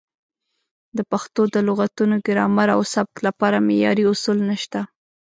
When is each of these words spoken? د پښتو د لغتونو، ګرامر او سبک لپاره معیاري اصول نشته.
د 0.97 0.99
پښتو 1.11 1.41
د 1.53 1.55
لغتونو، 1.67 2.15
ګرامر 2.27 2.67
او 2.75 2.81
سبک 2.93 3.15
لپاره 3.27 3.65
معیاري 3.67 4.03
اصول 4.13 4.37
نشته. 4.49 4.79